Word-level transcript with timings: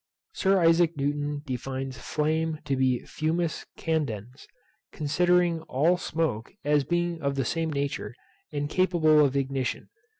Sir 0.33 0.59
Isaac 0.59 0.97
Newton 0.97 1.43
defines 1.45 1.95
flame 1.95 2.57
to 2.65 2.75
be 2.75 3.05
fumus 3.05 3.67
candens, 3.77 4.47
considering 4.91 5.61
all 5.69 5.95
smoke 5.95 6.51
as 6.65 6.83
being 6.83 7.21
of 7.21 7.35
the 7.35 7.45
same 7.45 7.69
nature, 7.71 8.15
and 8.51 8.67
capable 8.67 9.23
of 9.23 9.37
ignition. 9.37 9.89